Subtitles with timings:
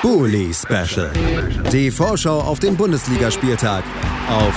[0.00, 1.10] Bully Special.
[1.72, 3.82] Die Vorschau auf den Bundesligaspieltag
[4.28, 4.54] auf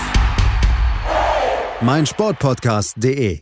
[1.82, 3.42] meinsportpodcast.de.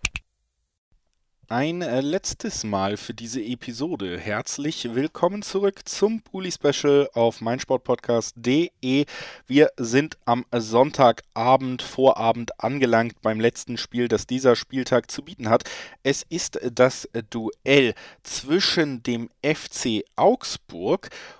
[1.49, 4.17] Ein äh, letztes Mal für diese Episode.
[4.17, 9.05] Herzlich willkommen zurück zum Bully Special auf meinsportpodcast.de.
[9.47, 15.63] Wir sind am Sonntagabend, Vorabend angelangt beim letzten Spiel, das dieser Spieltag zu bieten hat.
[16.03, 21.38] Es ist das Duell zwischen dem FC Augsburg und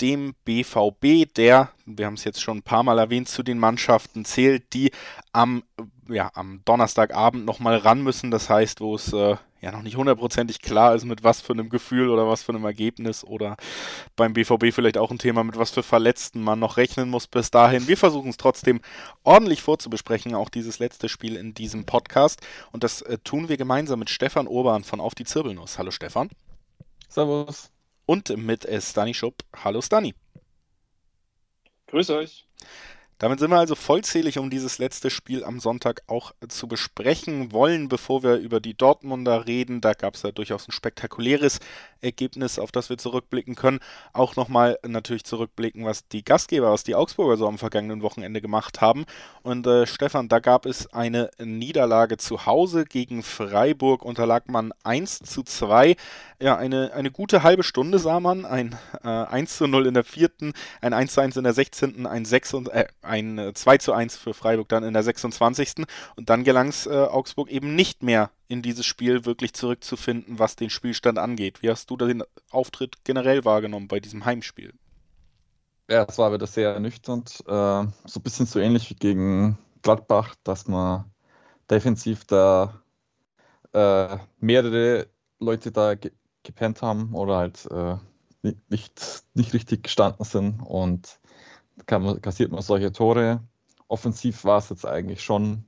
[0.00, 4.24] dem BVB, der, wir haben es jetzt schon ein paar Mal erwähnt, zu den Mannschaften
[4.24, 4.90] zählt, die
[5.32, 5.64] am,
[6.08, 8.30] ja, am Donnerstagabend nochmal ran müssen.
[8.30, 11.68] Das heißt, wo es äh, ja noch nicht hundertprozentig klar ist, mit was für einem
[11.68, 13.56] Gefühl oder was für einem Ergebnis oder
[14.14, 17.50] beim BVB vielleicht auch ein Thema, mit was für Verletzten man noch rechnen muss bis
[17.50, 17.88] dahin.
[17.88, 18.80] Wir versuchen es trotzdem
[19.24, 22.40] ordentlich vorzubesprechen, auch dieses letzte Spiel in diesem Podcast.
[22.70, 25.78] Und das äh, tun wir gemeinsam mit Stefan Urban von Auf die Zirbelnuss.
[25.78, 26.28] Hallo Stefan.
[27.08, 27.72] Servus
[28.08, 29.44] und mit Stani Schupp.
[29.54, 30.14] Hallo Stani.
[31.88, 32.46] Grüß euch.
[33.20, 37.88] Damit sind wir also vollzählig, um dieses letzte Spiel am Sonntag auch zu besprechen wollen,
[37.88, 39.80] bevor wir über die Dortmunder reden.
[39.80, 41.58] Da gab es ja durchaus ein spektakuläres
[42.00, 43.80] Ergebnis, auf das wir zurückblicken können.
[44.12, 48.80] Auch nochmal natürlich zurückblicken, was die Gastgeber, was die Augsburger so am vergangenen Wochenende gemacht
[48.80, 49.04] haben.
[49.42, 55.20] Und äh, Stefan, da gab es eine Niederlage zu Hause gegen Freiburg, unterlag man 1
[55.20, 55.96] zu 2.
[56.40, 58.44] Ja, eine, eine gute halbe Stunde sah man.
[58.44, 62.06] Ein äh, 1 zu 0 in der vierten, ein 1 zu 1 in der 16.,
[62.06, 65.84] ein 6 und, äh, ein 2 äh, zu 1 für Freiburg dann in der 26.
[66.16, 70.56] Und dann gelang es äh, Augsburg eben nicht mehr in dieses Spiel wirklich zurückzufinden, was
[70.56, 71.62] den Spielstand angeht.
[71.62, 74.72] Wie hast du den Auftritt generell wahrgenommen bei diesem Heimspiel?
[75.90, 77.40] Ja, es war wieder sehr ernüchternd.
[77.46, 81.04] Äh, so ein bisschen so ähnlich wie gegen Gladbach, dass man
[81.70, 82.82] defensiv da
[83.72, 86.12] äh, mehrere Leute da ge
[86.44, 87.96] gepennt haben oder halt äh,
[88.68, 91.18] nicht, nicht richtig gestanden sind und
[91.86, 93.42] kann, kassiert man solche Tore.
[93.88, 95.64] Offensiv war es jetzt eigentlich schon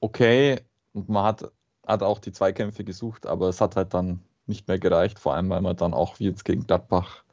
[0.00, 0.60] okay
[0.92, 1.50] und man hat,
[1.86, 5.48] hat auch die Zweikämpfe gesucht, aber es hat halt dann nicht mehr gereicht, vor allem
[5.50, 7.24] weil man dann auch wie jetzt gegen Gladbach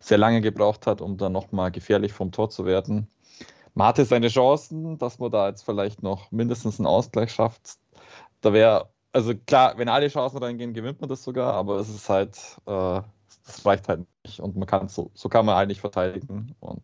[0.00, 3.08] sehr lange gebraucht hat, um dann nochmal gefährlich vom Tor zu werden.
[3.74, 7.78] Man hatte seine Chancen, dass man da jetzt vielleicht noch mindestens einen Ausgleich schafft.
[8.40, 12.08] Da wäre, also klar, wenn alle Chancen reingehen, gewinnt man das sogar, aber es ist
[12.08, 12.36] halt,
[12.66, 13.00] äh,
[13.46, 16.82] das reicht halt nicht und man kann so, so kann man eigentlich verteidigen und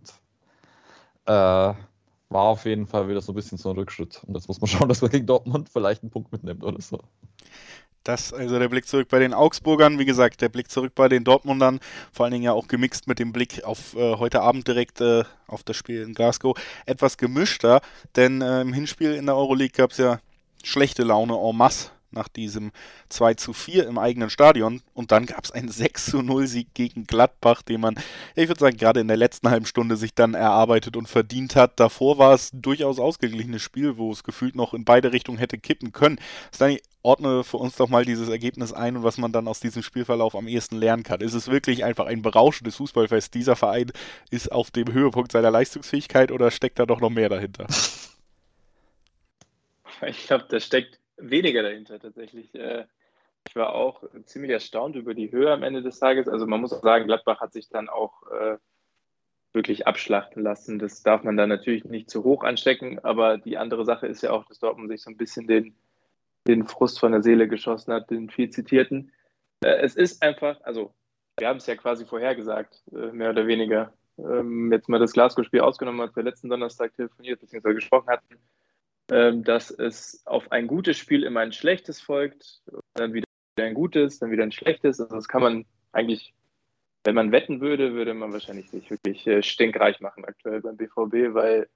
[1.30, 4.22] war auf jeden Fall wieder so ein bisschen so ein Rückschritt.
[4.26, 7.00] Und jetzt muss man schauen, dass man gegen Dortmund vielleicht einen Punkt mitnimmt oder so.
[8.04, 11.22] Das, also der Blick zurück bei den Augsburgern, wie gesagt, der Blick zurück bei den
[11.22, 11.80] Dortmundern,
[12.12, 15.24] vor allen Dingen ja auch gemixt mit dem Blick auf äh, heute Abend direkt äh,
[15.46, 17.82] auf das Spiel in Glasgow, etwas gemischter,
[18.16, 20.18] denn äh, im Hinspiel in der Euroleague gab es ja
[20.64, 22.72] schlechte Laune en masse nach diesem
[23.08, 24.82] 2 zu 4 im eigenen Stadion.
[24.94, 27.96] Und dann gab es einen 6 zu 0 Sieg gegen Gladbach, den man,
[28.34, 31.78] ich würde sagen, gerade in der letzten halben Stunde sich dann erarbeitet und verdient hat.
[31.80, 35.92] Davor war es durchaus ausgeglichenes Spiel, wo es gefühlt noch in beide Richtungen hätte kippen
[35.92, 36.18] können.
[36.54, 39.82] Stani, ordne für uns doch mal dieses Ergebnis ein und was man dann aus diesem
[39.82, 41.20] Spielverlauf am ehesten lernen kann.
[41.20, 43.34] Ist es wirklich einfach ein berauschendes Fußballfest?
[43.34, 43.90] Dieser Verein
[44.30, 47.66] ist auf dem Höhepunkt seiner Leistungsfähigkeit oder steckt da doch noch mehr dahinter?
[50.06, 52.54] Ich glaube, da steckt weniger dahinter tatsächlich.
[52.54, 52.86] Äh,
[53.46, 56.28] ich war auch ziemlich erstaunt über die Höhe am Ende des Tages.
[56.28, 58.58] Also man muss auch sagen, Gladbach hat sich dann auch äh,
[59.52, 60.78] wirklich abschlachten lassen.
[60.78, 64.30] Das darf man dann natürlich nicht zu hoch anstecken, aber die andere Sache ist ja
[64.30, 65.74] auch, dass Dortmund sich so ein bisschen den,
[66.46, 69.10] den Frust von der Seele geschossen hat, den viel zitierten.
[69.64, 70.92] Äh, es ist einfach, also
[71.38, 73.94] wir haben es ja quasi vorhergesagt, mehr oder weniger.
[74.18, 77.72] Ähm, jetzt mal das Glasgow-Spiel ausgenommen, als wir letzten Donnerstag telefoniert bzw.
[77.72, 78.36] gesprochen hatten
[79.10, 82.62] dass es auf ein gutes Spiel immer ein schlechtes folgt,
[82.94, 83.26] dann wieder
[83.56, 85.00] ein gutes, dann wieder ein schlechtes.
[85.00, 86.34] Also das kann man eigentlich,
[87.04, 91.34] wenn man wetten würde, würde man wahrscheinlich sich wirklich äh, stinkreich machen aktuell beim BVB,
[91.34, 91.68] weil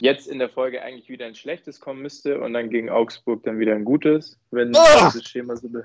[0.00, 3.58] jetzt in der Folge eigentlich wieder ein schlechtes kommen müsste und dann gegen Augsburg dann
[3.58, 4.72] wieder ein gutes, wenn oh!
[4.72, 5.68] das Schema so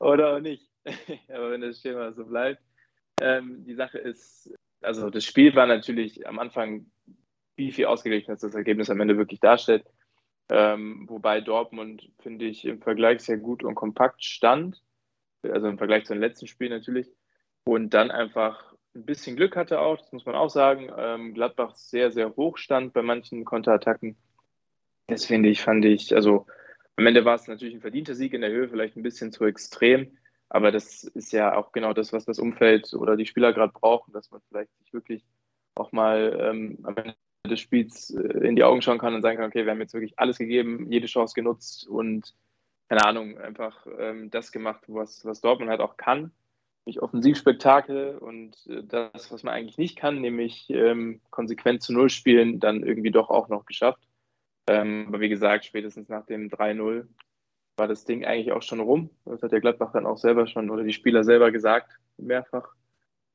[0.00, 0.68] oder auch nicht.
[1.28, 2.62] Aber wenn das Schema so bleibt.
[3.20, 6.86] Ähm, die Sache ist, also das Spiel war natürlich am Anfang
[7.58, 9.84] viel, viel ausgeglichener das Ergebnis am Ende wirklich darstellt.
[10.48, 14.80] Ähm, wobei Dortmund, finde ich, im Vergleich sehr gut und kompakt stand.
[15.42, 17.08] Also im Vergleich zu den letzten Spielen natürlich.
[17.64, 20.88] Und dann einfach ein bisschen Glück hatte auch, das muss man auch sagen.
[20.96, 24.16] Ähm, Gladbach sehr, sehr hoch stand bei manchen Konterattacken.
[25.08, 26.46] Das finde ich, fand ich, also
[26.94, 29.44] am Ende war es natürlich ein verdienter Sieg in der Höhe, vielleicht ein bisschen zu
[29.46, 30.16] extrem.
[30.48, 34.12] Aber das ist ja auch genau das, was das Umfeld oder die Spieler gerade brauchen,
[34.12, 35.24] dass man vielleicht sich wirklich
[35.74, 37.16] auch mal ähm, am Ende
[37.48, 39.94] des Spiels äh, in die Augen schauen kann und sagen kann, okay, wir haben jetzt
[39.94, 42.34] wirklich alles gegeben, jede Chance genutzt und
[42.88, 46.32] keine Ahnung, einfach ähm, das gemacht, was, was Dortmund halt auch kann.
[46.86, 52.08] nämlich Offensivspektakel und äh, das, was man eigentlich nicht kann, nämlich ähm, konsequent zu Null
[52.08, 54.08] spielen, dann irgendwie doch auch noch geschafft.
[54.66, 57.06] Ähm, aber wie gesagt, spätestens nach dem 3-0
[57.76, 59.10] war das Ding eigentlich auch schon rum.
[59.24, 62.74] Das hat der Gladbach dann auch selber schon oder die Spieler selber gesagt, mehrfach.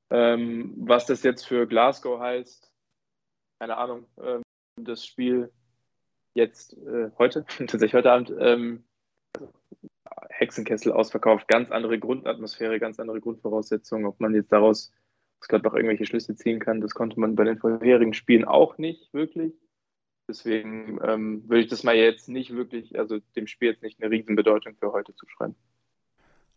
[0.09, 2.72] Ähm, was das jetzt für Glasgow heißt,
[3.63, 4.05] keine Ahnung.
[4.21, 4.41] Ähm,
[4.75, 5.49] das Spiel
[6.33, 8.83] jetzt äh, heute, tatsächlich heute Abend, ähm,
[10.29, 14.05] Hexenkessel ausverkauft, ganz andere Grundatmosphäre, ganz andere Grundvoraussetzungen.
[14.05, 14.91] Ob man jetzt daraus
[15.39, 19.13] aus Gladbach irgendwelche Schlüsse ziehen kann, das konnte man bei den vorherigen Spielen auch nicht
[19.13, 19.53] wirklich.
[20.27, 24.11] Deswegen ähm, würde ich das mal jetzt nicht wirklich, also dem Spiel jetzt nicht eine
[24.11, 25.55] Riesenbedeutung für heute zuschreiben.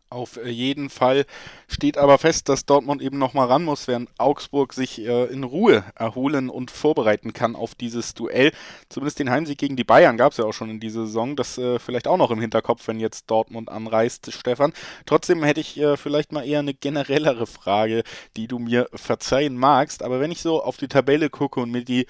[0.09, 1.25] Auf äh, jeden Fall
[1.67, 5.83] steht aber fest, dass Dortmund eben nochmal ran muss, während Augsburg sich äh, in Ruhe
[5.95, 8.53] erholen und vorbereiten kann auf dieses Duell.
[8.87, 11.35] Zumindest den Heimsieg gegen die Bayern gab es ja auch schon in dieser Saison.
[11.35, 14.71] Das äh, vielleicht auch noch im Hinterkopf, wenn jetzt Dortmund anreist, Stefan.
[15.05, 18.03] Trotzdem hätte ich äh, vielleicht mal eher eine generellere Frage,
[18.37, 20.03] die du mir verzeihen magst.
[20.03, 22.07] Aber wenn ich so auf die Tabelle gucke und mir die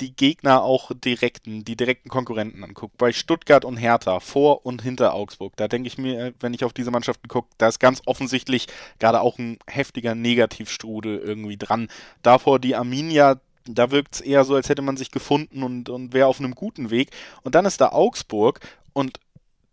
[0.00, 5.14] die Gegner auch direkten, die direkten Konkurrenten anguckt, bei Stuttgart und Hertha, vor und hinter
[5.14, 8.66] Augsburg, da denke ich mir, wenn ich auf diese Mannschaften gucke, da ist ganz offensichtlich
[8.98, 11.88] gerade auch ein heftiger Negativstrudel irgendwie dran.
[12.22, 16.12] Davor die Arminia, da wirkt es eher so, als hätte man sich gefunden und, und
[16.12, 17.10] wäre auf einem guten Weg.
[17.42, 18.60] Und dann ist da Augsburg
[18.92, 19.18] und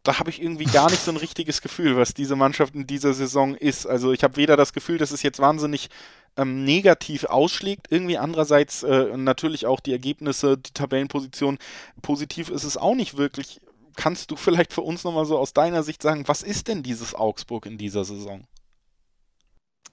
[0.04, 3.14] da habe ich irgendwie gar nicht so ein richtiges Gefühl, was diese Mannschaft in dieser
[3.14, 3.86] Saison ist.
[3.86, 5.90] Also ich habe weder das Gefühl, dass es jetzt wahnsinnig
[6.38, 11.58] ähm, negativ ausschlägt, irgendwie andererseits äh, natürlich auch die Ergebnisse, die Tabellenposition,
[12.02, 13.62] positiv ist es auch nicht wirklich.
[13.96, 17.14] Kannst du vielleicht für uns nochmal so aus deiner Sicht sagen, was ist denn dieses
[17.14, 18.48] Augsburg in dieser Saison?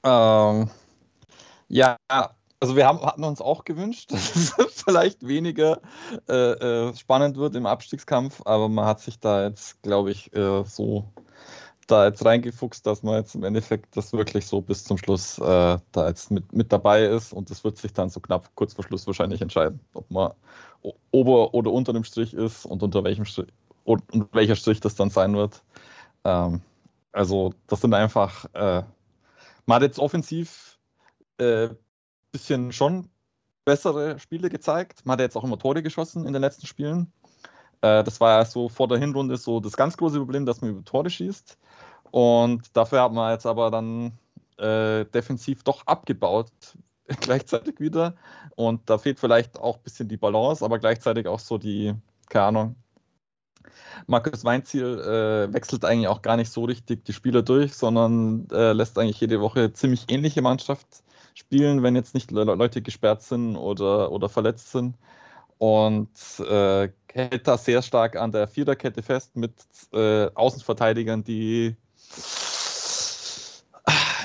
[0.03, 0.71] Ähm,
[1.69, 1.97] ja,
[2.61, 5.81] also wir haben, hatten uns auch gewünscht, dass es vielleicht weniger
[6.29, 10.65] äh, äh, spannend wird im Abstiegskampf, aber man hat sich da jetzt, glaube ich, äh,
[10.65, 11.05] so
[11.91, 15.79] da jetzt reingefuchst, dass man jetzt im Endeffekt das wirklich so bis zum Schluss äh,
[15.93, 18.85] da jetzt mit, mit dabei ist und das wird sich dann so knapp kurz vor
[18.85, 20.33] Schluss wahrscheinlich entscheiden, ob man
[21.11, 23.49] ober oder unter dem Strich ist und unter welchem Strich
[23.85, 24.03] und,
[24.33, 25.63] welcher Strich das dann sein wird.
[26.25, 26.61] Ähm,
[27.13, 28.83] also das sind einfach, äh,
[29.67, 30.79] man hat jetzt offensiv
[31.39, 31.71] äh,
[32.33, 33.09] bisschen schon
[33.65, 35.05] bessere Spiele gezeigt.
[35.05, 37.13] Man hat jetzt auch immer Tore geschossen in den letzten Spielen.
[37.83, 40.71] Äh, das war ja so vor der Hinrunde so das ganz große Problem, dass man
[40.71, 41.59] über Tore schießt.
[42.11, 44.13] Und dafür hat man jetzt aber dann
[44.59, 46.51] äh, defensiv doch abgebaut,
[47.21, 48.15] gleichzeitig wieder.
[48.57, 51.95] Und da fehlt vielleicht auch ein bisschen die Balance, aber gleichzeitig auch so die,
[52.29, 52.77] keine Ahnung.
[54.07, 58.73] Markus Weinziel äh, wechselt eigentlich auch gar nicht so richtig die Spieler durch, sondern äh,
[58.73, 60.87] lässt eigentlich jede Woche ziemlich ähnliche Mannschaft
[61.35, 64.97] spielen, wenn jetzt nicht Leute gesperrt sind oder, oder verletzt sind.
[65.59, 66.11] Und
[66.41, 69.53] äh, hält da sehr stark an der Viererkette fest mit
[69.93, 71.77] äh, Außenverteidigern, die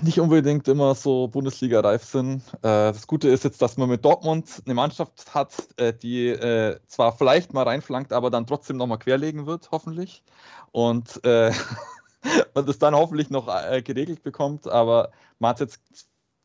[0.03, 2.43] nicht unbedingt immer so Bundesliga-reif sind.
[2.61, 6.79] Äh, das Gute ist jetzt, dass man mit Dortmund eine Mannschaft hat, äh, die äh,
[6.87, 10.23] zwar vielleicht mal reinflankt, aber dann trotzdem nochmal querlegen wird, hoffentlich.
[10.71, 13.47] Und man das dann hoffentlich noch
[13.83, 14.67] geregelt bekommt.
[14.67, 15.79] Aber man hat jetzt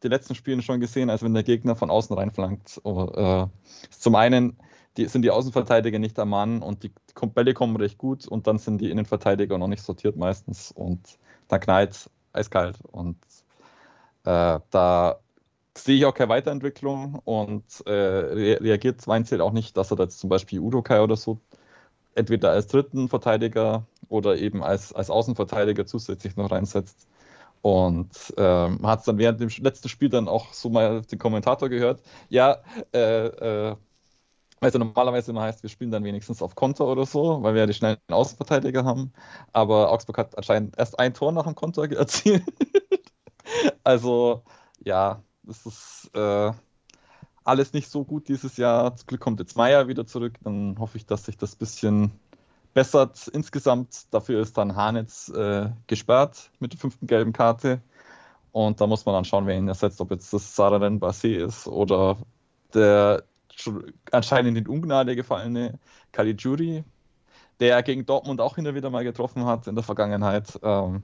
[0.03, 2.81] die letzten Spielen schon gesehen, als wenn der Gegner von außen reinflankt.
[2.85, 3.47] Äh,
[3.91, 4.57] zum einen
[4.97, 6.93] sind die Außenverteidiger nicht am Mann und die
[7.35, 11.19] Bälle kommen recht gut und dann sind die Innenverteidiger noch nicht sortiert meistens und
[11.51, 13.17] dann knallt eiskalt und
[14.25, 15.21] äh, da
[15.77, 20.05] sehe ich auch keine Weiterentwicklung und äh, re reagiert Weinzel auch nicht, dass er da
[20.05, 21.41] jetzt zum Beispiel Udokai oder so
[22.15, 27.09] entweder als dritten Verteidiger oder eben als, als Außenverteidiger zusätzlich noch reinsetzt.
[27.63, 31.69] Und ähm, hat es dann während dem letzten Spiel dann auch so mal den Kommentator
[31.69, 32.03] gehört.
[32.31, 32.59] Ja,
[32.95, 33.77] äh, äh,
[34.61, 37.67] also normalerweise immer heißt, wir spielen dann wenigstens auf Konter oder so, weil wir ja
[37.67, 39.13] die schnellen Außenverteidiger haben.
[39.53, 42.45] Aber Augsburg hat anscheinend erst ein Tor nach dem Konter erzielt.
[43.85, 44.43] also
[44.85, 46.53] ja, das ist äh,
[47.45, 48.95] alles nicht so gut dieses Jahr.
[48.97, 50.35] Zum Glück kommt jetzt Meier wieder zurück.
[50.45, 52.13] Dann hoffe ich, dass sich das bisschen
[52.75, 54.13] bessert insgesamt.
[54.13, 57.81] Dafür ist dann Hanitz äh, gesperrt mit der fünften gelben Karte.
[58.53, 61.67] Und da muss man dann schauen, wer ihn ersetzt, ob jetzt das Sararen Basé ist
[61.67, 62.19] oder
[62.75, 63.25] der
[64.11, 65.79] anscheinend in Ungnade gefallene
[66.13, 66.85] Caligiuri,
[67.61, 70.59] der gegen Dortmund auch hin wieder mal getroffen hat in der Vergangenheit.
[70.63, 71.03] Ähm,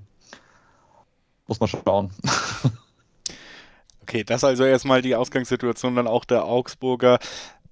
[1.46, 2.10] muss man schauen.
[4.08, 7.18] Okay, das also erstmal die Ausgangssituation dann auch der Augsburger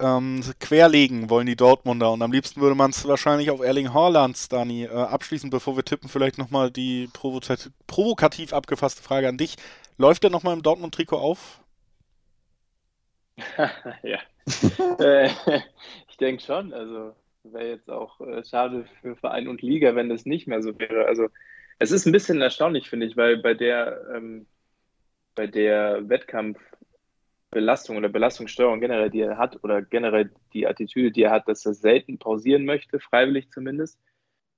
[0.01, 4.53] ähm, querlegen wollen die Dortmunder und am liebsten würde man es wahrscheinlich auf Erling Haaland,
[4.53, 4.85] Dani.
[4.85, 9.57] Äh, abschließend, bevor wir tippen, vielleicht nochmal die provokativ abgefasste Frage an dich.
[9.97, 11.61] Läuft der nochmal im Dortmund-Trikot auf?
[14.03, 14.19] ja.
[14.99, 15.31] äh,
[16.09, 16.73] ich denke schon.
[16.73, 17.15] Also
[17.45, 21.07] wäre jetzt auch äh, schade für Verein und Liga, wenn das nicht mehr so wäre.
[21.07, 21.29] Also
[21.79, 24.47] es ist ein bisschen erstaunlich, finde ich, weil bei der ähm,
[25.35, 31.33] bei der Wettkampfbelastung oder Belastungssteuerung generell, die er hat, oder generell die Attitüde, die er
[31.33, 33.99] hat, dass er selten pausieren möchte, freiwillig zumindest,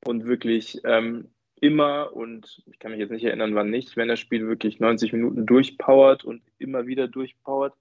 [0.04, 1.30] und wirklich ähm,
[1.60, 5.12] immer, und ich kann mich jetzt nicht erinnern, wann nicht, wenn das Spiel wirklich 90
[5.12, 7.74] Minuten durchpowert und immer wieder durchpowert,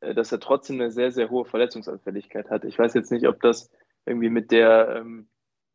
[0.00, 2.64] dass er trotzdem eine sehr, sehr hohe Verletzungsanfälligkeit hat.
[2.64, 3.70] Ich weiß jetzt nicht, ob das
[4.04, 5.28] irgendwie mit der ähm,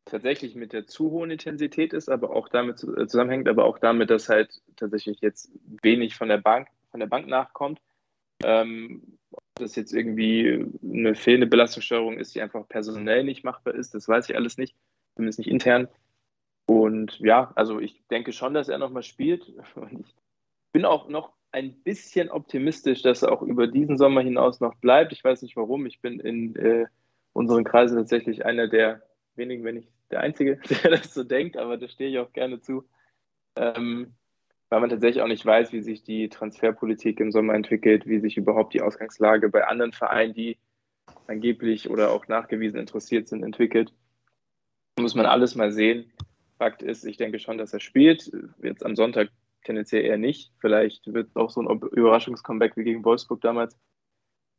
[0.06, 4.10] tatsächlich mit der zu hohen Intensität ist, aber auch damit äh, zusammenhängt, aber auch damit,
[4.10, 5.52] dass halt tatsächlich jetzt
[5.82, 7.80] wenig von der Bank, von der Bank nachkommt.
[8.44, 13.94] Ähm, ob das jetzt irgendwie eine fehlende Belastungssteuerung ist, die einfach personell nicht machbar ist,
[13.94, 14.76] das weiß ich alles nicht,
[15.16, 15.88] zumindest nicht intern.
[16.66, 19.50] Und ja, also ich denke schon, dass er nochmal spielt.
[19.76, 20.16] Und ich
[20.72, 25.12] bin auch noch ein bisschen optimistisch, dass er auch über diesen Sommer hinaus noch bleibt.
[25.12, 25.86] Ich weiß nicht warum.
[25.86, 26.86] Ich bin in äh,
[27.34, 29.02] unseren Kreisen tatsächlich einer der
[29.36, 32.62] wenigen, wenn nicht der Einzige, der das so denkt, aber da stehe ich auch gerne
[32.62, 32.86] zu.
[33.56, 34.14] Ähm,
[34.70, 38.38] weil man tatsächlich auch nicht weiß, wie sich die Transferpolitik im Sommer entwickelt, wie sich
[38.38, 40.58] überhaupt die Ausgangslage bei anderen Vereinen, die
[41.28, 43.92] angeblich oder auch nachgewiesen interessiert sind, entwickelt.
[44.98, 46.14] Muss man alles mal sehen.
[46.58, 48.32] Fakt ist, ich denke schon, dass er spielt.
[48.62, 49.30] Jetzt am Sonntag
[49.64, 50.54] tendenziell eher nicht.
[50.60, 53.78] Vielleicht wird es auch so ein Überraschungscomeback wie gegen Wolfsburg damals.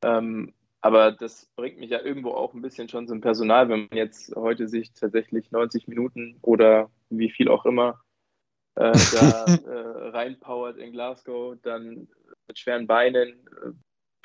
[0.05, 3.97] Ähm, aber das bringt mich ja irgendwo auch ein bisschen schon zum Personal, wenn man
[3.97, 8.01] jetzt heute sich tatsächlich 90 Minuten oder wie viel auch immer
[8.75, 12.09] äh, da äh, reinpowert in Glasgow, dann
[12.49, 13.71] mit schweren Beinen, äh,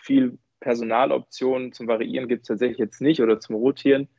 [0.02, 4.10] viel Personaloptionen zum Variieren gibt es tatsächlich jetzt nicht oder zum Rotieren.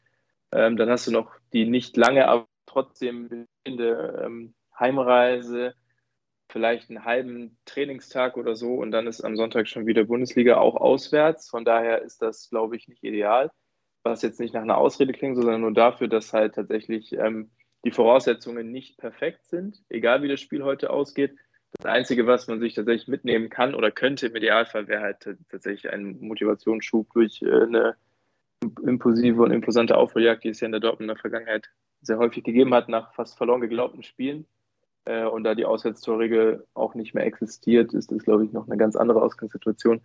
[0.53, 5.75] Ähm, dann hast du noch die nicht lange, aber trotzdem ähm, Heimreise,
[6.49, 10.77] vielleicht einen halben Trainingstag oder so und dann ist am Sonntag schon wieder Bundesliga auch
[10.77, 11.49] auswärts.
[11.49, 13.51] Von daher ist das, glaube ich, nicht ideal.
[14.03, 17.51] Was jetzt nicht nach einer Ausrede klingt, sondern nur dafür, dass halt tatsächlich ähm,
[17.85, 21.37] die Voraussetzungen nicht perfekt sind, egal wie das Spiel heute ausgeht.
[21.73, 25.93] Das Einzige, was man sich tatsächlich mitnehmen kann oder könnte im Idealfall, wäre halt tatsächlich
[25.93, 27.97] ein Motivationsschub durch äh, eine
[28.85, 31.69] impulsive und imposante Aufholjagd, die es ja in der Dortmunder Vergangenheit
[32.01, 34.47] sehr häufig gegeben hat, nach fast verloren geglaubten Spielen.
[35.09, 38.77] Äh, und da die Auswärtstorregel auch nicht mehr existiert, ist das, glaube ich, noch eine
[38.77, 40.03] ganz andere Ausgangssituation.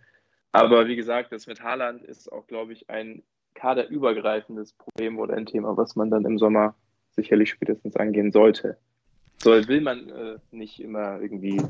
[0.52, 3.22] Aber wie gesagt, das mit Haaland ist auch, glaube ich, ein
[3.54, 6.74] kaderübergreifendes Problem oder ein Thema, was man dann im Sommer
[7.10, 8.78] sicherlich spätestens angehen sollte.
[9.36, 11.60] So will man äh, nicht immer irgendwie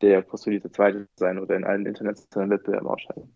[0.00, 3.30] der postulierte Zweite sein oder in allen internationalen Wettbewerben ausscheiden.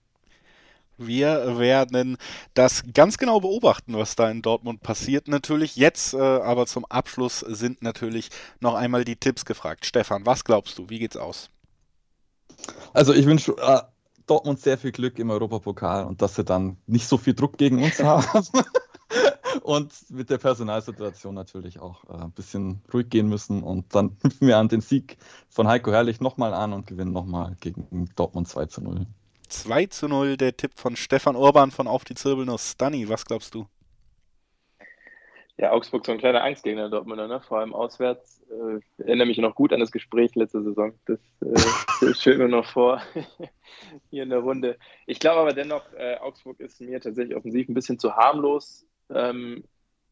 [0.98, 2.16] Wir werden
[2.54, 5.28] das ganz genau beobachten, was da in Dortmund passiert.
[5.28, 9.86] Natürlich jetzt, äh, aber zum Abschluss sind natürlich noch einmal die Tipps gefragt.
[9.86, 10.90] Stefan, was glaubst du?
[10.90, 11.50] Wie geht's aus?
[12.92, 13.80] Also ich wünsche äh,
[14.26, 17.82] Dortmund sehr viel Glück im Europapokal und dass sie dann nicht so viel Druck gegen
[17.82, 18.46] uns haben.
[19.62, 23.62] und mit der Personalsituation natürlich auch äh, ein bisschen ruhig gehen müssen.
[23.62, 25.16] Und dann knüpfen wir an den Sieg
[25.48, 29.06] von Heiko Herrlich nochmal an und gewinnen nochmal gegen Dortmund 2 zu 0.
[29.48, 32.76] 2 zu 0 der Tipp von Stefan Urban von Auf die Zirbelnuss.
[32.76, 33.66] Danny, was glaubst du?
[35.56, 37.40] Ja, Augsburg so ein kleiner Angstgegner Dortmunder, ne?
[37.40, 38.40] vor allem auswärts.
[38.48, 40.92] Äh, ich erinnere mich noch gut an das Gespräch letzte Saison.
[41.06, 41.54] Das, äh,
[42.00, 43.02] das steht mir noch vor
[44.10, 44.78] hier in der Runde.
[45.06, 48.86] Ich glaube aber dennoch, äh, Augsburg ist mir tatsächlich offensiv ein bisschen zu harmlos.
[49.10, 49.64] Ähm,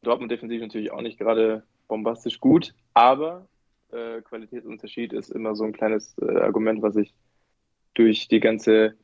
[0.02, 3.46] Dortmund defensiv natürlich auch nicht gerade bombastisch gut, aber
[3.92, 7.14] äh, Qualitätsunterschied ist immer so ein kleines äh, Argument, was ich
[7.94, 8.96] durch die ganze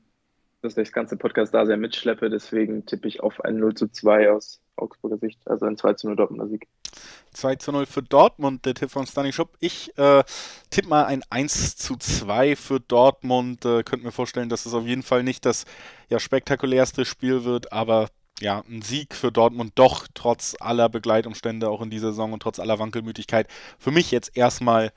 [0.63, 2.31] das ganze Podcast da sehr mitschleppe.
[2.31, 6.07] Deswegen tippe ich auf ein 0 zu 2 aus Augsburger Sicht, also ein 2 zu
[6.07, 6.67] 0 Dortmunder Sieg.
[7.33, 9.57] 2 zu 0 für Dortmund, der Tipp von Stanley Schupp.
[9.59, 10.23] Ich äh,
[10.71, 13.65] tippe mal ein 1 zu 2 für Dortmund.
[13.65, 15.65] Äh, könnte mir vorstellen, dass es auf jeden Fall nicht das
[16.09, 18.09] ja, spektakulärste Spiel wird, aber
[18.41, 22.59] ja, ein Sieg für Dortmund doch trotz aller Begleitumstände auch in dieser Saison und trotz
[22.59, 23.47] aller Wankelmütigkeit.
[23.79, 24.93] Für mich jetzt erstmal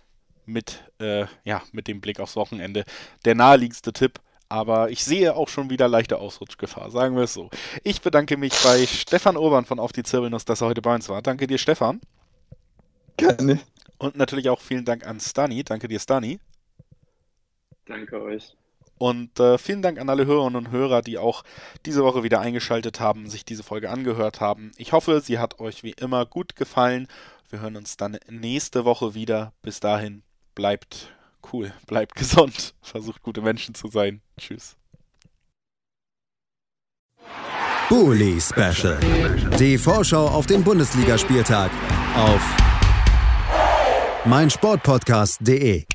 [0.45, 2.85] mit, äh, ja, mit dem Blick aufs Wochenende
[3.23, 4.19] der naheliegendste Tipp
[4.49, 7.49] aber ich sehe auch schon wieder leichte Ausrutschgefahr, sagen wir es so.
[7.83, 11.09] Ich bedanke mich bei Stefan Urban von Auf die Zirbelnuss, dass er heute bei uns
[11.09, 11.21] war.
[11.21, 12.01] Danke dir, Stefan.
[13.17, 13.59] Gerne.
[13.97, 15.63] Und natürlich auch vielen Dank an Stani.
[15.63, 16.39] Danke dir, Stani.
[17.85, 18.55] Danke euch.
[18.97, 21.43] Und äh, vielen Dank an alle Hörerinnen und Hörer, die auch
[21.85, 24.71] diese Woche wieder eingeschaltet haben, sich diese Folge angehört haben.
[24.77, 27.07] Ich hoffe, sie hat euch wie immer gut gefallen.
[27.49, 29.53] Wir hören uns dann nächste Woche wieder.
[29.61, 30.23] Bis dahin,
[30.55, 31.13] bleibt
[31.51, 31.73] cool.
[31.87, 32.73] Bleibt gesund.
[32.81, 34.21] Versucht gute Menschen zu sein.
[34.37, 34.75] Tschüss.
[37.89, 38.99] Bully Special.
[39.59, 41.71] Die Vorschau auf den Bundesligaspieltag
[42.15, 42.41] auf
[44.25, 45.85] meinsportpodcast.de.